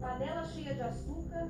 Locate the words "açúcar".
0.82-1.48